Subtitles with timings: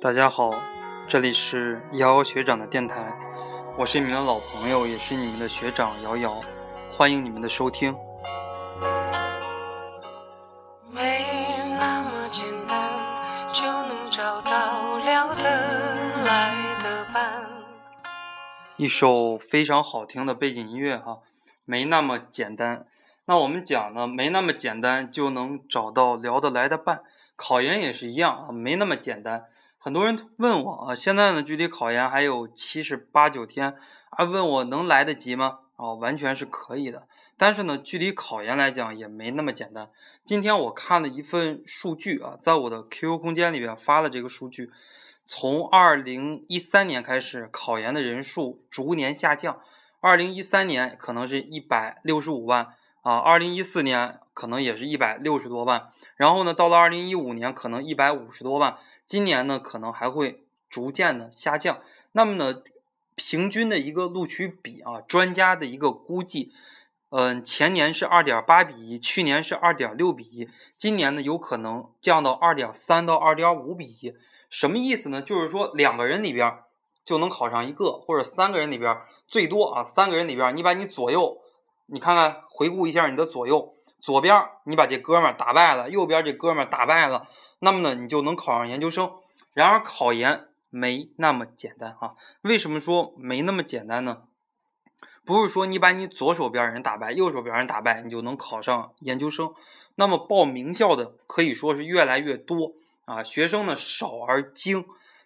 [0.00, 0.52] 大家好，
[1.08, 3.12] 这里是瑶瑶学长的电台，
[3.76, 6.40] 我是你们的老朋友，也是你们的学长瑶瑶，
[6.88, 7.92] 欢迎你们的收听。
[10.92, 11.26] 没
[11.76, 12.92] 那么简单
[13.52, 15.42] 就能找到聊得
[16.24, 17.48] 来的伴。
[18.76, 21.18] 一首非常好听的背景音乐哈，
[21.64, 22.86] 没那么简单。
[23.24, 27.00] 那我们讲呢，没那么简单就能找到聊得来的伴。
[27.34, 29.46] 考研也是一样啊，没那么简单。
[29.88, 33.76] 很多人问我啊，现在呢距离考研还有七十八九天
[34.10, 35.60] 啊，问我能来得及吗？
[35.76, 37.08] 啊，完全是可以的。
[37.38, 39.88] 但是呢，距离考研来讲也没那么简单。
[40.26, 44.70] 今天我看了一份数据啊，在我的 QQ 空间里边发了这个数据，
[45.24, 49.58] 从二零一三年开始，考研的人数逐年下降。
[50.00, 58.76] 二零一三年可能是一百六十五万啊，二零一四年可能也是一百六十多万，然后呢，到了二零一五年可能一百五十多万。
[59.08, 61.80] 今年呢，可能还会逐渐的下降。
[62.12, 62.62] 那么呢，
[63.16, 66.52] 平均的一个录取比啊，专家的一个估计，
[67.08, 74.14] 嗯，前年是二点八比一，去年是二点六比一，今年呢有可能降到二点三到二点五比一。
[74.50, 75.22] 什么意思呢？
[75.22, 76.58] 就是说两个人里边
[77.06, 81.38] 就能考上一个，或者三个人里边最多啊，三个人里边你把你左右，
[81.86, 87.26] 你看看回顾一下你的左右，左边你把这哥们打败了，右边这哥们打败了。
[87.60, 89.12] 那么呢，你就能考上研究生。
[89.54, 92.14] 然而考研没那么简单啊！
[92.42, 94.22] 为什么说没那么简单呢？
[95.24, 99.52] 不是说你把你左手边人打败，右手边人打败，你就能考上研究生。
[99.96, 104.84] 那么报名校的可以说是越来越多啊，学生呢少而精。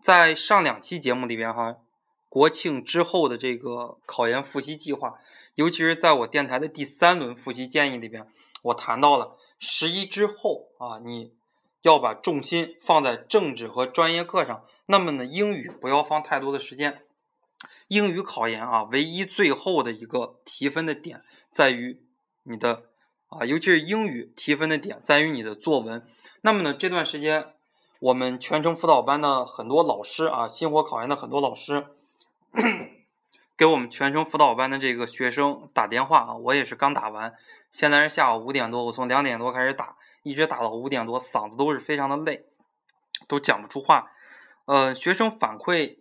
[0.00, 1.76] 在上两期节目里边哈，
[2.30, 5.18] 国庆之后的这个考研复习计划，
[5.54, 8.26] 尤其是在我电台的第三轮复习建议里边，
[8.62, 11.32] 我谈到了十一之后啊，你。
[11.84, 17.02] 要把重心放在政治和专业课上，那么呢，英语不要放太多的时间。
[17.88, 22.00] 英语考研啊，唯一最后的一个提分的点在于
[22.44, 22.84] 你的
[23.28, 26.06] 啊，尤其是英语提分的点在于你的作文。
[26.40, 27.52] 那么呢，这段时间
[28.00, 31.86] 我们全程辅导班的很多老师啊，星火考研的很多老师
[33.58, 37.34] 给我们全程辅导班的这个学生打电话啊，我也是刚打完，
[37.70, 39.96] 现在是下午五点多，我从两点多开始打。
[40.24, 42.46] 一直打到五点多，嗓子都是非常的累，
[43.28, 44.10] 都讲不出话。
[44.64, 45.98] 呃，学生反馈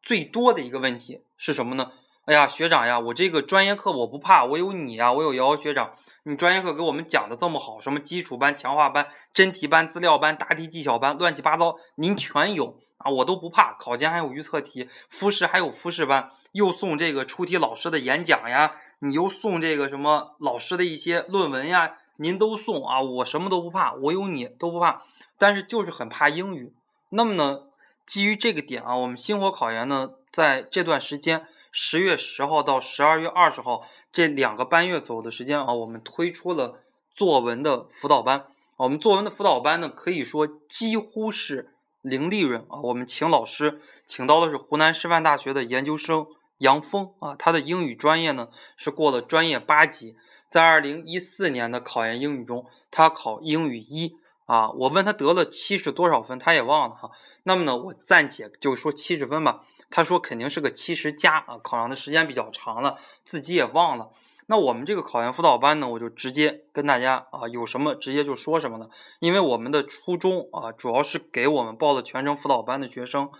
[0.00, 1.92] 最多的一个问题是什么呢？
[2.24, 5.92] 哎呀，学长呀，我这个专业课我不怕，我有你呀，我有瑶瑶学长，
[6.22, 13.74] 你专业课给我们讲的这么好，什么基础班、强化班、真题班、资料班、答题技巧班，乱七八糟，您全有啊，我都不怕。
[13.74, 21.98] 考前还有预测题，复试还有复试班，又送这个出题老师的演讲呀，你又送这个什么老师的一些论文呀。
[22.22, 25.02] 您都送啊，我什么都不怕，我有你都不怕，
[25.38, 26.72] 但是就是很怕英语。
[27.10, 27.64] 那么呢，
[28.06, 36.80] 基于这个点啊，我们星火考研呢，在这段时间，十月十号到十二月二十号这两个半月左右的时间啊，我们推出了
[37.14, 38.46] 作文的辅导班。
[38.76, 42.80] 我们作文的辅导班呢，可以说几乎是零利润啊。
[42.82, 46.26] 我们请老师，请到的是湖南师范大学的研究生
[46.58, 50.16] 杨峰啊，他的英语专业呢是过了专业八级。
[50.50, 57.10] 在二零一四年的考研英语中，他考英语一啊，我问他得了七十多少分，他也忘了哈。
[57.42, 59.64] 那么呢，我暂且就说七十分吧。
[59.88, 64.10] 他说肯定是个七十加啊，考上的时间比较长了，自己也忘了。
[64.46, 68.90] 那我们这个考研辅导班呢，我就直接跟大家啊，有什么直接就说什么了。
[69.20, 73.30] 因为我们的初衷啊，主要是给我们报了全程辅导班的学生。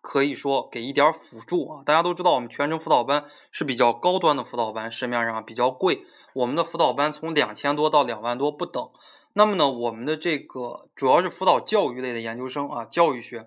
[0.00, 1.82] 可以说给一点辅助啊！
[1.84, 6.04] 大家都知道，我们全程辅导班是比较高端的辅导班，市面上比较贵。
[6.32, 8.90] 我们的辅导班从两千多到两万多不等。
[9.32, 13.46] 那么呢，我们的这个主要是辅导教育类的研究生啊，教育学。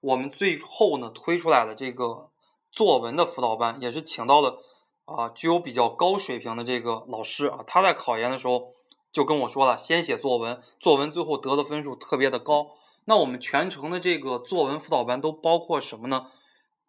[0.00, 2.30] 我们最后呢推出来的这个
[2.72, 4.58] 作文的辅导班，也是请到了
[5.04, 7.60] 啊具有比较高水平的这个老师啊。
[7.66, 8.72] 他在考研的时候
[9.12, 12.66] 就跟我说了，先写作文，作文最后得的分数特别的高。
[13.04, 16.30] 那我们全程的这个作文辅导班都包括什么呢？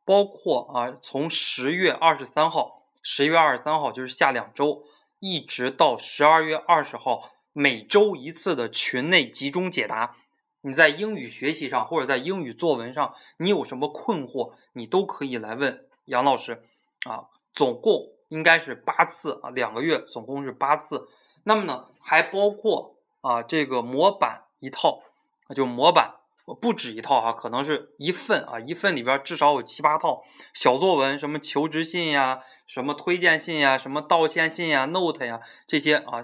[0.05, 4.83] 包括啊，从十月二十三号，十月二十三号就是下两周，
[5.19, 10.15] 一直到十二月二十号，每周一次的群内集中解答。
[10.61, 16.63] 你在英语学习上或者在英语作文上，你有什么困惑，你都可以来问杨老师
[17.05, 17.29] 啊。
[17.53, 21.07] 总共应该是八次啊，两个月总共是八次。
[21.43, 25.02] 那么呢，还包括啊这个模板一套。
[25.47, 26.15] 啊就模板
[26.59, 30.23] 不止一套哈，可能是一份啊，一份里边至少有七八套
[30.53, 36.21] 小作文，什么求职信呀，什么推荐信呀，什么道歉信呀，note 呀这些啊，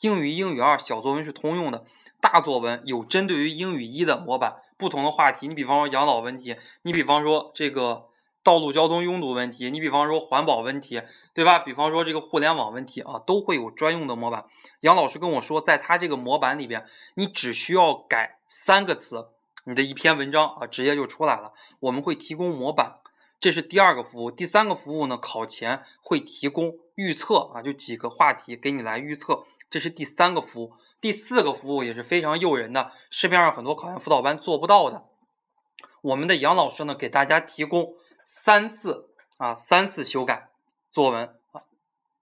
[0.00, 1.84] 英语、英语二小作文是通用的，
[2.20, 8.08] 大作文有针对于英语一的模板，不同的话题，你比方说养老问题，你比方说这个
[8.42, 11.02] 道路交通拥堵问题，你比方说环保问题，
[11.34, 11.58] 对吧？
[11.58, 14.46] 比方说这个互联网问题啊，都会有专用的模板。
[14.80, 19.28] 杨老师跟我说，在他这个模板里边，你只需要改三个词，
[19.64, 21.52] 你的一篇文章啊，直接就出来了。
[21.80, 22.96] 我们会提供模板，
[23.40, 24.30] 这是第二个服务。
[24.30, 30.72] 第三个服务呢，考前会提供预测啊，就几个话题给你来预测，这是第三个服务。
[31.00, 35.04] 第四个服务也是非常诱人的，市面上很多考研辅导班做不到的。
[36.00, 37.94] 我们的杨老师呢，给大家提供
[38.24, 39.08] 三次
[39.38, 40.50] 啊，三次修改
[40.90, 41.62] 作文啊，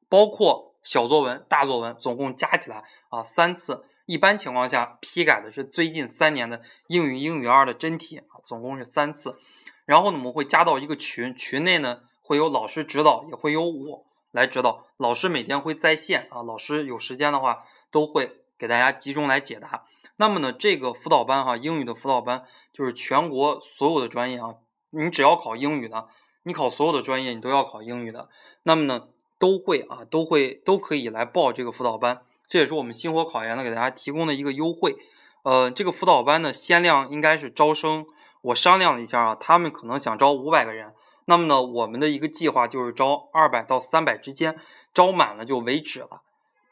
[0.08, 3.84] 包括小作文、大作文，总共加起来啊三次。
[4.06, 9.38] 一般情况下，批改的是最近三年的英语、英语二的真题啊，总共是三次。
[9.84, 14.86] 然后呢，我们会加到一个群，群内呢会有老师指导，也会有我来指导。
[14.96, 18.42] 老师每天会在线啊，老师有时间的话都会。
[18.58, 19.84] 给大家集中来解答。
[20.16, 24.56] 那么呢，这个辅导班哈，英语的辅导班就是全国所有的专业啊，
[24.90, 26.08] 你只要考英语的，
[26.42, 28.28] 你考所有的专业你都要考英语的，
[28.62, 29.08] 那么呢，
[29.38, 32.22] 都会啊，都会都可以来报这个辅导班。
[32.48, 34.96] 这也是我们星火考研呢给大家提供的一个优惠。
[35.42, 38.06] 呃，这个辅导班呢，限量应该是招生，
[38.40, 40.94] 我商量了一下啊，他们可能想招五百个人。
[41.26, 44.58] 那么呢，我们的一个计划就是招二百到三百之间，
[44.94, 46.22] 招满了就为止了。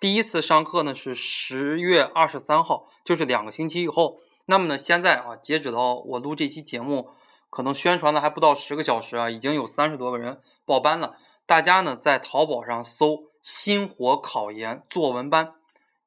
[0.01, 4.19] 第一次上课呢是十月二十三号，就是两个星期以后。
[4.47, 7.11] 那么呢，现在啊，截止到我录这期节目，
[7.51, 11.17] 可能宣传了还不到十个小时啊，已经有三十多个人报班了。
[11.47, 15.55] 大家呢在淘宝上搜“心火考研作文班”，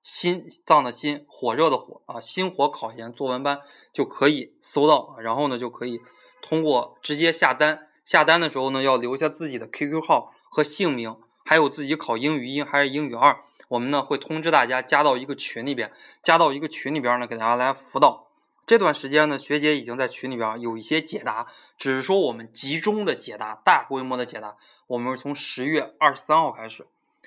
[0.04, 3.62] 心脏的心，火热的火啊，心火考研作文班
[3.94, 5.16] 就可以搜到。
[5.20, 6.02] 然后呢，就可以
[6.42, 7.88] 通过直接下单。
[8.06, 11.16] 下单的时候呢，要留下自己的 QQ 号和姓名，
[11.46, 13.40] 还有自己考英语一还是英语二。
[13.68, 15.92] 我们呢会通知大家加到一个群里边，
[16.24, 18.29] 加到一个群里边呢给大家来辅导。
[18.70, 21.48] 这段时间呢，学姐已经在群里边有一些解答，
[21.80, 26.86] 只是说我们集中的解答，大规模的解答，我们是从十月二十三号开始。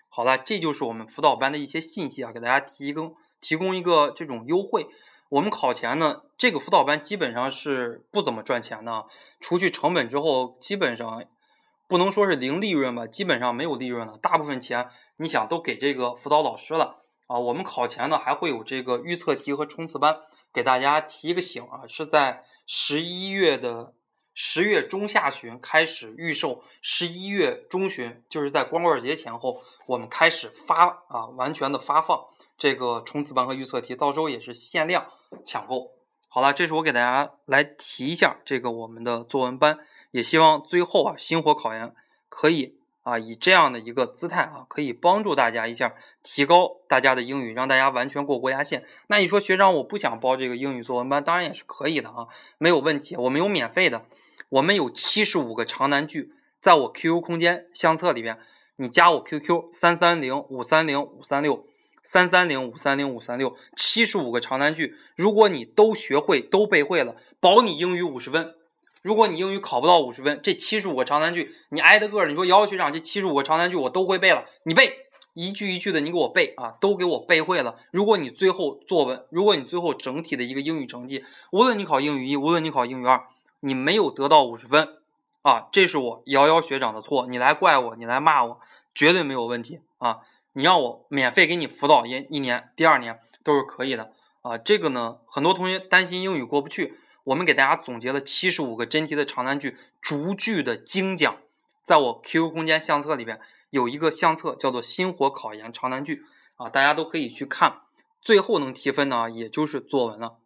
[0.08, 4.86] 好了，这就是我们辅导班的一些信息啊，给大家提供提供一个这种优惠。
[5.30, 9.06] 我们考前呢，这个辅导班基本上是不怎么赚钱的，
[9.40, 11.24] 除去成本之后，基本上。
[11.88, 14.16] 不能说是零利润吧，基本上没有利润了。
[14.22, 17.40] 大部分钱你想都给这个辅导老师了啊。
[17.40, 20.20] 我们考前呢还会有这个预测题和冲刺班，
[20.52, 23.94] 给大家提一个醒啊，是在十一月的
[24.34, 32.26] 十月中下旬开始预售，十一月中旬就是在光棍节前后，我们开始发啊，完全的发放
[32.58, 35.06] 这个冲刺班和预测题，到时候也是限量
[35.44, 35.92] 抢购。
[36.28, 39.78] 好了，这是我给大家来提一下这个我们的作文班。
[40.10, 41.94] 也希望最后啊，星火考研
[42.28, 48.84] 可以啊，以这样的一个姿态啊，可以帮助大家一下，提高大家的英语，让大家完全过国家线。
[49.08, 52.28] 那你说学长，我不想报这个英语作文班，当然也是可以的啊，
[52.58, 53.16] 没有问题。
[53.16, 54.04] 我们有免费的，
[54.48, 58.38] 我们有七十五个长难句，在我 QQ 空间相册里边，
[58.76, 61.66] 你加我 QQ 三三零五三零五三六
[62.04, 68.54] 三三零五三零五三六，七十五个长难句，如果你都学会都背会了，保你英语五十分。
[69.02, 74.92] 如果你英语考不到五十分，这七十五个长难句你挨着个儿，你说姚学长这七十五个长难句我都会背了，你背
[75.34, 77.76] 一句一句的，你给我背啊，都给我背会了。
[77.90, 83.24] 如果你最后作文，如果你最后整体的一个英语成绩，无论你考英语一，无论你考英语二，
[83.58, 84.98] 你没有得到五十分
[85.42, 88.60] 啊，这是我瑶瑶学长的错，你来怪我，你来骂我，
[88.94, 90.20] 绝对没有问题啊。
[90.52, 94.58] 你让我免费给你辅导一一年，第二年都是可以的啊。
[94.58, 96.94] 这个呢，很多同学担心英语过不去。
[97.24, 101.36] 我们给大家总结了七十五个真题的长难句，逐句的精讲，
[101.84, 106.24] 在我 QQ 空间相册里边有一个相册叫做“星火考研长难句”
[106.56, 107.80] 啊，大家都可以去看。
[108.20, 110.36] 最后能提分呢，也就是作文了。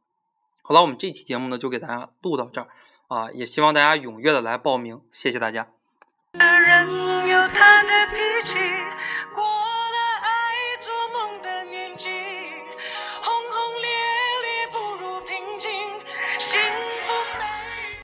[0.62, 2.68] 好了，我们这期节目呢就给大家录到这儿
[3.09, 5.68] 啊，也希望大家踊跃的来报名，谢谢大家。
[6.33, 8.59] 人有他的脾气